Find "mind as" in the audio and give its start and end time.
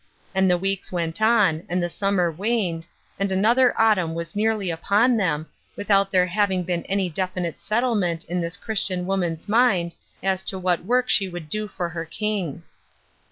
9.47-10.41